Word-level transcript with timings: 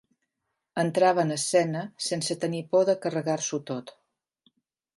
Entrava 0.83 1.25
en 1.27 1.33
escena 1.35 1.83
sense 2.07 2.37
tenir 2.45 2.63
por 2.73 2.89
de 2.89 2.99
carregar-s'ho 3.05 3.61
tot. 3.71 3.93